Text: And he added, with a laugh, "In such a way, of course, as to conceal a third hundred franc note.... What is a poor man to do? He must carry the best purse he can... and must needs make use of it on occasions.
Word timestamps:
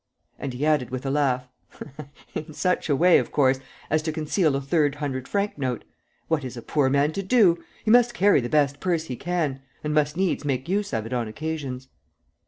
And 0.39 0.53
he 0.55 0.65
added, 0.65 0.89
with 0.89 1.05
a 1.05 1.11
laugh, 1.11 1.47
"In 2.33 2.53
such 2.55 2.89
a 2.89 2.95
way, 2.95 3.19
of 3.19 3.31
course, 3.31 3.59
as 3.91 4.01
to 4.01 4.11
conceal 4.11 4.55
a 4.55 4.59
third 4.61 4.95
hundred 4.95 5.27
franc 5.27 5.59
note.... 5.59 5.83
What 6.27 6.43
is 6.43 6.57
a 6.57 6.63
poor 6.63 6.89
man 6.89 7.11
to 7.11 7.21
do? 7.21 7.63
He 7.85 7.91
must 7.91 8.15
carry 8.15 8.41
the 8.41 8.49
best 8.49 8.79
purse 8.79 9.03
he 9.03 9.15
can... 9.15 9.61
and 9.83 9.93
must 9.93 10.17
needs 10.17 10.43
make 10.43 10.67
use 10.67 10.91
of 10.91 11.05
it 11.05 11.13
on 11.13 11.27
occasions. 11.27 11.87